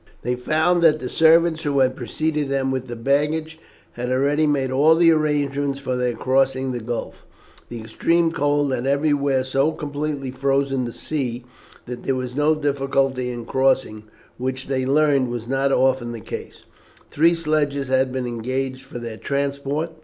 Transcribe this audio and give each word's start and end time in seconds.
They 0.23 0.33
found 0.35 0.81
that 0.81 0.99
the 0.99 1.09
servant 1.11 1.61
who 1.61 1.77
had 1.77 1.95
preceded 1.95 2.49
them 2.49 2.71
with 2.71 2.87
the 2.87 2.95
baggage 2.95 3.59
had 3.91 4.11
already 4.11 4.47
made 4.47 4.71
all 4.71 4.95
the 4.95 5.11
arrangements 5.11 5.77
for 5.77 5.95
their 5.95 6.13
crossing 6.15 6.71
the 6.71 6.79
gulf. 6.79 7.23
The 7.69 7.79
extreme 7.81 8.31
cold 8.31 8.73
had 8.73 8.87
everywhere 8.87 9.43
so 9.43 9.71
completely 9.73 10.31
frozen 10.31 10.85
the 10.85 10.91
sea 10.91 11.45
that 11.85 12.01
there 12.01 12.15
was 12.15 12.35
no 12.35 12.55
difficulty 12.55 13.29
in 13.29 13.45
crossing, 13.45 14.05
which, 14.39 14.65
they 14.67 14.87
learned, 14.87 15.29
was 15.29 15.47
not 15.47 15.71
often 15.71 16.13
the 16.13 16.19
case. 16.19 16.65
Three 17.11 17.35
sledges 17.35 17.87
had 17.87 18.11
been 18.11 18.25
engaged 18.25 18.81
for 18.85 18.97
their 18.97 19.17
transport. 19.17 19.91